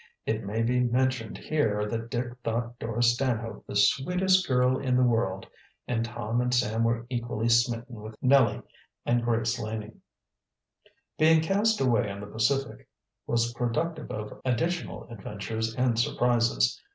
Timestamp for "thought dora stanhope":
2.43-3.67